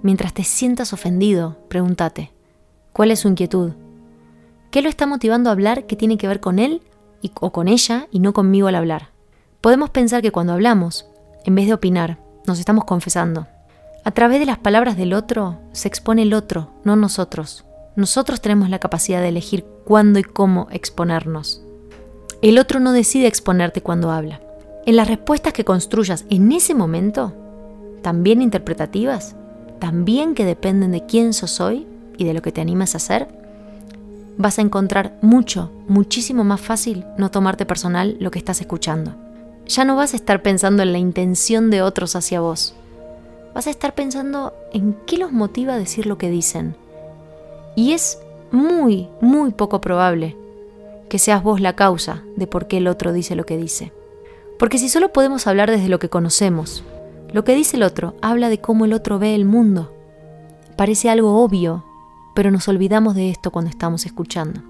Mientras 0.00 0.32
te 0.32 0.42
sientas 0.42 0.94
ofendido, 0.94 1.58
pregúntate. 1.68 2.32
¿Cuál 2.94 3.10
es 3.10 3.20
su 3.20 3.28
inquietud? 3.28 3.72
¿Qué 4.70 4.80
lo 4.80 4.88
está 4.88 5.04
motivando 5.04 5.50
a 5.50 5.52
hablar 5.52 5.84
que 5.84 5.96
tiene 5.96 6.16
que 6.16 6.26
ver 6.26 6.40
con 6.40 6.58
él 6.58 6.80
o 7.38 7.52
con 7.52 7.68
ella 7.68 8.08
y 8.10 8.20
no 8.20 8.32
conmigo 8.32 8.68
al 8.68 8.74
hablar? 8.74 9.10
Podemos 9.60 9.90
pensar 9.90 10.22
que 10.22 10.32
cuando 10.32 10.54
hablamos, 10.54 11.06
en 11.44 11.56
vez 11.56 11.66
de 11.66 11.74
opinar, 11.74 12.18
nos 12.46 12.58
estamos 12.58 12.86
confesando. 12.86 13.48
A 14.02 14.12
través 14.12 14.40
de 14.40 14.46
las 14.46 14.60
palabras 14.60 14.96
del 14.96 15.12
otro 15.12 15.60
se 15.72 15.88
expone 15.88 16.22
el 16.22 16.32
otro, 16.32 16.70
no 16.84 16.96
nosotros. 16.96 17.66
Nosotros 17.96 18.40
tenemos 18.40 18.70
la 18.70 18.78
capacidad 18.78 19.20
de 19.20 19.28
elegir 19.28 19.66
cuándo 19.84 20.18
y 20.18 20.22
cómo 20.24 20.68
exponernos. 20.70 21.65
El 22.42 22.58
otro 22.58 22.80
no 22.80 22.92
decide 22.92 23.26
exponerte 23.26 23.80
cuando 23.80 24.10
habla. 24.10 24.40
En 24.84 24.96
las 24.96 25.08
respuestas 25.08 25.52
que 25.52 25.64
construyas 25.64 26.24
en 26.30 26.52
ese 26.52 26.74
momento, 26.74 27.32
también 28.02 28.42
interpretativas, 28.42 29.34
también 29.78 30.34
que 30.34 30.44
dependen 30.44 30.92
de 30.92 31.06
quién 31.06 31.32
sos 31.32 31.60
hoy 31.60 31.86
y 32.16 32.24
de 32.24 32.34
lo 32.34 32.42
que 32.42 32.52
te 32.52 32.60
animas 32.60 32.94
a 32.94 32.98
hacer, 32.98 33.28
vas 34.36 34.58
a 34.58 34.62
encontrar 34.62 35.16
mucho, 35.22 35.70
muchísimo 35.88 36.44
más 36.44 36.60
fácil 36.60 37.04
no 37.18 37.30
tomarte 37.30 37.66
personal 37.66 38.16
lo 38.20 38.30
que 38.30 38.38
estás 38.38 38.60
escuchando 38.60 39.26
ya 39.66 39.84
no 39.84 39.96
vas 39.96 40.12
a 40.12 40.16
estar 40.16 40.42
pensando 40.42 40.82
en 40.82 40.92
la 40.92 40.98
intención 40.98 41.70
de 41.70 41.82
otros 41.82 42.16
hacia 42.16 42.40
vos. 42.40 42.74
Vas 43.54 43.66
a 43.66 43.70
estar 43.70 43.94
pensando 43.94 44.54
en 44.72 44.96
qué 45.06 45.18
los 45.18 45.32
motiva 45.32 45.74
a 45.74 45.78
decir 45.78 46.06
lo 46.06 46.18
que 46.18 46.30
dicen. 46.30 46.76
Y 47.74 47.92
es 47.92 48.18
muy, 48.50 49.08
muy 49.20 49.50
poco 49.50 49.80
probable 49.80 50.36
que 51.08 51.18
seas 51.18 51.42
vos 51.42 51.60
la 51.60 51.76
causa 51.76 52.22
de 52.36 52.46
por 52.46 52.68
qué 52.68 52.78
el 52.78 52.88
otro 52.88 53.12
dice 53.12 53.36
lo 53.36 53.44
que 53.44 53.56
dice. 53.56 53.92
Porque 54.58 54.78
si 54.78 54.88
solo 54.88 55.12
podemos 55.12 55.46
hablar 55.46 55.70
desde 55.70 55.88
lo 55.88 55.98
que 55.98 56.08
conocemos, 56.08 56.84
lo 57.32 57.44
que 57.44 57.54
dice 57.54 57.76
el 57.76 57.82
otro 57.82 58.14
habla 58.22 58.48
de 58.48 58.60
cómo 58.60 58.84
el 58.84 58.92
otro 58.92 59.18
ve 59.18 59.34
el 59.34 59.44
mundo. 59.44 59.94
Parece 60.76 61.10
algo 61.10 61.42
obvio, 61.42 61.84
pero 62.34 62.50
nos 62.50 62.68
olvidamos 62.68 63.14
de 63.14 63.30
esto 63.30 63.50
cuando 63.50 63.70
estamos 63.70 64.06
escuchando. 64.06 64.62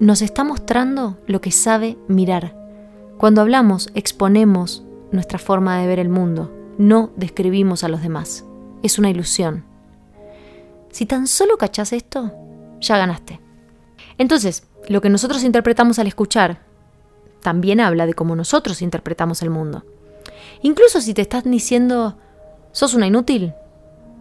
Nos 0.00 0.22
está 0.22 0.44
mostrando 0.44 1.18
lo 1.26 1.40
que 1.40 1.50
sabe 1.50 1.98
mirar, 2.06 2.58
cuando 3.18 3.40
hablamos, 3.40 3.90
exponemos 3.94 4.84
nuestra 5.10 5.40
forma 5.40 5.80
de 5.80 5.88
ver 5.88 5.98
el 5.98 6.08
mundo, 6.08 6.54
no 6.78 7.10
describimos 7.16 7.82
a 7.82 7.88
los 7.88 8.00
demás. 8.00 8.44
Es 8.84 8.96
una 8.96 9.10
ilusión. 9.10 9.64
Si 10.92 11.04
tan 11.04 11.26
solo 11.26 11.58
cachás 11.58 11.92
esto, 11.92 12.32
ya 12.80 12.96
ganaste. 12.96 13.40
Entonces, 14.18 14.67
lo 14.88 15.00
que 15.00 15.10
nosotros 15.10 15.44
interpretamos 15.44 15.98
al 15.98 16.06
escuchar 16.06 16.68
también 17.42 17.80
habla 17.80 18.06
de 18.06 18.14
cómo 18.14 18.34
nosotros 18.34 18.82
interpretamos 18.82 19.42
el 19.42 19.50
mundo. 19.50 19.84
Incluso 20.62 21.00
si 21.00 21.14
te 21.14 21.22
estás 21.22 21.44
diciendo, 21.44 22.18
sos 22.72 22.94
una 22.94 23.06
inútil. 23.06 23.54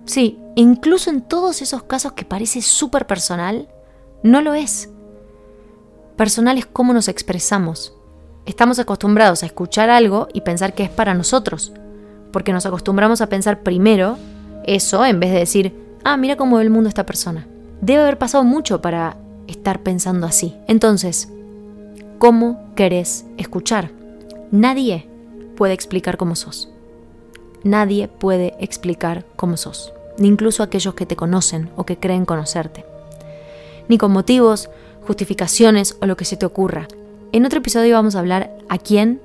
Sí, 0.06 0.40
incluso 0.56 1.10
en 1.10 1.22
todos 1.22 1.62
esos 1.62 1.84
casos 1.84 2.14
que 2.14 2.26
parece 2.26 2.62
súper 2.62 3.08
personal, 3.08 3.68
no 4.24 4.42
lo 4.42 4.54
es. 4.54 4.90
Personal 6.16 6.58
es 6.58 6.66
cómo 6.66 6.94
nos 6.94 7.08
expresamos, 7.08 7.94
estamos 8.46 8.80
acostumbrados 8.80 9.44
a 9.44 9.46
escuchar 9.46 9.90
algo 9.90 10.30
y 10.34 10.42
pensar 10.42 10.74
que 10.74 10.84
es 10.84 10.90
para 10.90 11.14
nosotros, 11.14 11.74
porque 12.32 12.54
nos 12.54 12.66
acostumbramos 12.66 13.22
a 13.22 13.28
pensar 13.28 13.62
primero 13.62 14.18
eso 14.64 15.06
en 15.06 15.20
vez 15.20 15.32
de 15.32 15.40
decir, 15.40 15.98
ah, 16.04 16.18
mira 16.18 16.38
cómo 16.38 16.58
ve 16.58 16.64
el 16.64 16.70
mundo 16.70 16.90
esta 16.90 17.06
persona. 17.06 17.48
Debe 17.82 18.02
haber 18.02 18.18
pasado 18.18 18.44
mucho 18.44 18.82
para 18.82 19.18
estar 19.48 19.82
pensando 19.84 20.28
así. 20.28 20.56
Entonces, 20.68 21.30
¿cómo 22.20 22.60
querés 22.76 23.26
escuchar? 23.38 23.92
Nadie 24.52 25.08
puede 25.56 25.74
explicar 25.74 26.18
cómo 26.18 26.36
sos. 26.36 26.70
Nadie 27.64 28.08
puede 28.08 28.54
explicar 28.60 29.26
cómo 29.36 29.58
sos, 29.58 29.94
ni 30.18 30.28
incluso 30.28 30.64
aquellos 30.64 30.94
que 30.94 31.06
te 31.06 31.16
conocen 31.16 31.70
o 31.76 31.86
que 31.86 31.98
creen 31.98 32.26
conocerte. 32.26 32.86
Ni 33.90 33.98
con 33.98 34.12
motivos, 34.12 34.70
justificaciones 35.06 35.98
o 36.02 36.06
lo 36.06 36.16
que 36.18 36.26
se 36.26 36.38
te 36.38 36.46
ocurra. 36.46 36.88
En 37.32 37.46
otro 37.46 37.60
episodio 37.60 37.96
vamos 37.96 38.16
a 38.16 38.20
hablar 38.20 38.56
a 38.70 38.78
quién 38.78 39.22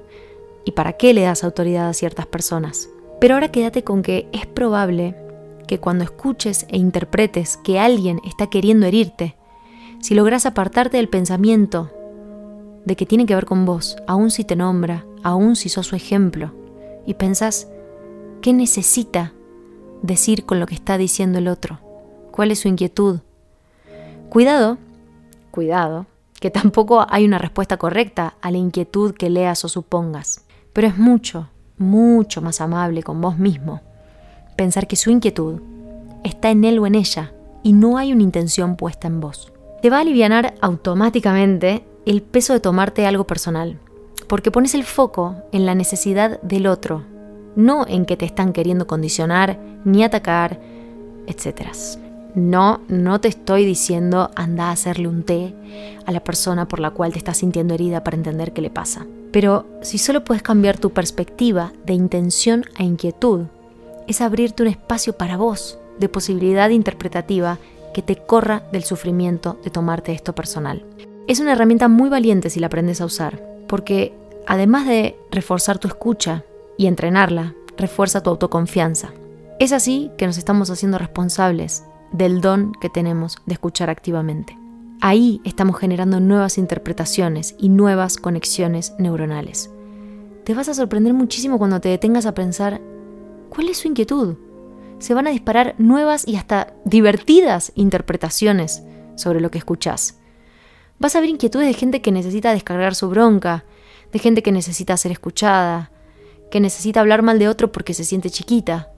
y 0.64 0.72
para 0.72 0.94
qué 0.94 1.12
le 1.12 1.22
das 1.22 1.44
autoridad 1.44 1.88
a 1.88 1.94
ciertas 1.94 2.26
personas. 2.26 2.88
Pero 3.20 3.34
ahora 3.34 3.50
quédate 3.50 3.84
con 3.84 4.02
que 4.02 4.28
es 4.32 4.46
probable 4.46 5.14
que 5.66 5.78
cuando 5.78 6.04
escuches 6.04 6.66
e 6.68 6.78
interpretes 6.78 7.58
que 7.58 7.78
alguien 7.78 8.20
está 8.24 8.48
queriendo 8.48 8.86
herirte, 8.86 9.36
si 10.02 10.14
logras 10.14 10.44
apartarte 10.44 10.98
del 10.98 11.08
pensamiento 11.08 11.90
de 12.84 12.94
que 12.94 13.06
tiene 13.06 13.24
que 13.24 13.34
ver 13.34 13.46
con 13.46 13.64
vos, 13.64 13.96
aun 14.06 14.30
si 14.30 14.44
te 14.44 14.56
nombra, 14.56 15.06
aun 15.22 15.56
si 15.56 15.70
sos 15.70 15.86
su 15.86 15.96
ejemplo, 15.96 16.52
y 17.06 17.14
pensás, 17.14 17.68
¿qué 18.42 18.52
necesita 18.52 19.32
decir 20.02 20.44
con 20.44 20.60
lo 20.60 20.66
que 20.66 20.74
está 20.74 20.98
diciendo 20.98 21.38
el 21.38 21.48
otro? 21.48 21.78
¿Cuál 22.30 22.50
es 22.50 22.58
su 22.58 22.68
inquietud? 22.68 23.20
Cuidado, 24.28 24.76
cuidado, 25.50 26.04
que 26.38 26.50
tampoco 26.50 27.06
hay 27.08 27.24
una 27.24 27.38
respuesta 27.38 27.78
correcta 27.78 28.34
a 28.42 28.50
la 28.50 28.58
inquietud 28.58 29.14
que 29.14 29.30
leas 29.30 29.64
o 29.64 29.68
supongas, 29.70 30.44
pero 30.74 30.88
es 30.88 30.98
mucho, 30.98 31.48
mucho 31.78 32.42
más 32.42 32.60
amable 32.60 33.02
con 33.02 33.22
vos 33.22 33.38
mismo 33.38 33.80
pensar 34.56 34.86
que 34.86 34.96
su 34.96 35.10
inquietud 35.10 35.60
está 36.24 36.50
en 36.50 36.64
él 36.64 36.78
o 36.78 36.86
en 36.86 36.94
ella 36.94 37.32
y 37.62 37.72
no 37.72 37.98
hay 37.98 38.12
una 38.12 38.22
intención 38.22 38.76
puesta 38.76 39.08
en 39.08 39.20
vos. 39.20 39.51
Te 39.82 39.90
va 39.90 39.96
a 39.96 40.02
aliviar 40.02 40.54
automáticamente 40.60 41.84
el 42.06 42.22
peso 42.22 42.52
de 42.52 42.60
tomarte 42.60 43.04
algo 43.04 43.24
personal, 43.24 43.80
porque 44.28 44.52
pones 44.52 44.76
el 44.76 44.84
foco 44.84 45.34
en 45.50 45.66
la 45.66 45.74
necesidad 45.74 46.40
del 46.42 46.68
otro, 46.68 47.02
no 47.56 47.84
en 47.88 48.06
que 48.06 48.16
te 48.16 48.24
están 48.24 48.52
queriendo 48.52 48.86
condicionar 48.86 49.58
ni 49.84 50.04
atacar, 50.04 50.60
etc. 51.26 51.72
No, 52.36 52.80
no 52.86 53.20
te 53.20 53.26
estoy 53.26 53.64
diciendo 53.64 54.30
anda 54.36 54.68
a 54.68 54.70
hacerle 54.70 55.08
un 55.08 55.24
té 55.24 55.52
a 56.06 56.12
la 56.12 56.22
persona 56.22 56.68
por 56.68 56.78
la 56.78 56.92
cual 56.92 57.10
te 57.10 57.18
estás 57.18 57.38
sintiendo 57.38 57.74
herida 57.74 58.04
para 58.04 58.16
entender 58.16 58.52
qué 58.52 58.62
le 58.62 58.70
pasa. 58.70 59.04
Pero 59.32 59.66
si 59.80 59.98
solo 59.98 60.22
puedes 60.22 60.44
cambiar 60.44 60.78
tu 60.78 60.90
perspectiva 60.90 61.72
de 61.84 61.94
intención 61.94 62.66
a 62.76 62.84
inquietud, 62.84 63.46
es 64.06 64.20
abrirte 64.20 64.62
un 64.62 64.68
espacio 64.68 65.14
para 65.14 65.36
vos 65.36 65.80
de 65.98 66.08
posibilidad 66.08 66.70
interpretativa 66.70 67.58
que 67.92 68.02
te 68.02 68.16
corra 68.16 68.62
del 68.72 68.84
sufrimiento 68.84 69.58
de 69.64 69.70
tomarte 69.70 70.12
esto 70.12 70.34
personal. 70.34 70.84
Es 71.28 71.40
una 71.40 71.52
herramienta 71.52 71.88
muy 71.88 72.08
valiente 72.08 72.50
si 72.50 72.60
la 72.60 72.66
aprendes 72.66 73.00
a 73.00 73.04
usar, 73.04 73.42
porque 73.68 74.14
además 74.46 74.86
de 74.86 75.16
reforzar 75.30 75.78
tu 75.78 75.88
escucha 75.88 76.44
y 76.76 76.86
entrenarla, 76.86 77.54
refuerza 77.76 78.22
tu 78.22 78.30
autoconfianza. 78.30 79.10
Es 79.58 79.72
así 79.72 80.10
que 80.18 80.26
nos 80.26 80.38
estamos 80.38 80.70
haciendo 80.70 80.98
responsables 80.98 81.84
del 82.12 82.40
don 82.40 82.72
que 82.80 82.88
tenemos 82.88 83.36
de 83.46 83.54
escuchar 83.54 83.90
activamente. 83.90 84.58
Ahí 85.00 85.40
estamos 85.44 85.78
generando 85.78 86.20
nuevas 86.20 86.58
interpretaciones 86.58 87.54
y 87.58 87.68
nuevas 87.68 88.16
conexiones 88.16 88.94
neuronales. 88.98 89.70
Te 90.44 90.54
vas 90.54 90.68
a 90.68 90.74
sorprender 90.74 91.14
muchísimo 91.14 91.58
cuando 91.58 91.80
te 91.80 91.88
detengas 91.88 92.26
a 92.26 92.34
pensar 92.34 92.80
¿Cuál 93.54 93.68
es 93.68 93.76
su 93.76 93.88
inquietud? 93.88 94.36
Se 95.02 95.14
van 95.14 95.26
a 95.26 95.30
disparar 95.30 95.74
nuevas 95.78 96.28
y 96.28 96.36
hasta 96.36 96.74
divertidas 96.84 97.72
interpretaciones 97.74 98.84
sobre 99.16 99.40
lo 99.40 99.50
que 99.50 99.58
escuchás. 99.58 100.20
Vas 101.00 101.16
a 101.16 101.20
ver 101.20 101.28
inquietudes 101.28 101.66
de 101.66 101.74
gente 101.74 102.00
que 102.00 102.12
necesita 102.12 102.52
descargar 102.52 102.94
su 102.94 103.08
bronca, 103.08 103.64
de 104.12 104.20
gente 104.20 104.44
que 104.44 104.52
necesita 104.52 104.96
ser 104.96 105.10
escuchada, 105.10 105.90
que 106.52 106.60
necesita 106.60 107.00
hablar 107.00 107.22
mal 107.22 107.40
de 107.40 107.48
otro 107.48 107.72
porque 107.72 107.94
se 107.94 108.04
siente 108.04 108.30
chiquita. 108.30 108.92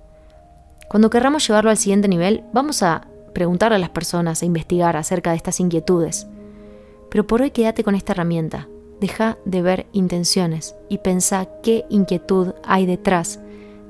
Cuando 0.91 1.09
querramos 1.09 1.49
llevarlo 1.49 1.71
al 1.71 1.79
siguiente 1.79 2.07
nivel, 2.07 2.45
vamos 2.53 2.83
a 2.83 3.09
preguntarle 3.33 3.77
a 3.77 3.81
las 3.81 3.89
personas 3.89 4.43
e 4.43 4.47
investigar 4.47 4.99
acerca 4.99 5.31
de 5.31 5.39
estas 5.39 5.59
inquietudes. 5.59 6.27
Pero 7.11 7.27
por 7.27 7.41
hoy 7.41 7.51
quédate 7.51 7.83
con 7.83 7.95
esta 7.95 8.13
herramienta. 8.13 8.69
Deja 9.01 9.39
de 9.47 9.63
ver 9.63 9.87
intenciones 9.93 10.77
y 10.91 10.99
pensá 10.99 11.49
qué 11.63 11.87
inquietud 11.89 12.53
hay 12.63 12.85
detrás 12.85 13.41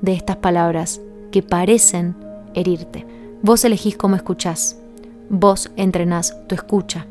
de 0.01 0.13
estas 0.13 0.37
palabras 0.37 1.01
que 1.35 1.43
parecen 1.43 2.15
herirte. 2.53 3.05
Vos 3.41 3.65
elegís 3.65 3.97
cómo 3.97 4.15
escuchás. 4.15 4.77
Vos 5.29 5.69
entrenás 5.75 6.33
tu 6.47 6.55
escucha. 6.55 7.07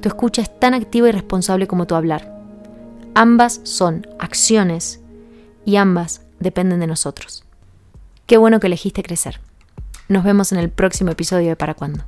Tu 0.00 0.06
escucha 0.06 0.42
es 0.42 0.60
tan 0.60 0.74
activa 0.74 1.08
y 1.08 1.10
responsable 1.10 1.66
como 1.66 1.88
tu 1.88 1.96
hablar. 1.96 2.40
Ambas 3.16 3.60
son 3.64 4.06
acciones 4.20 5.00
y 5.64 5.74
ambas 5.74 6.20
dependen 6.38 6.78
de 6.78 6.86
nosotros. 6.86 7.42
Qué 8.26 8.36
bueno 8.36 8.60
que 8.60 8.68
elegiste 8.68 9.02
crecer. 9.02 9.40
Nos 10.06 10.22
vemos 10.22 10.52
en 10.52 10.58
el 10.58 10.70
próximo 10.70 11.10
episodio 11.10 11.48
de 11.48 11.56
Para 11.56 11.74
Cuándo. 11.74 12.04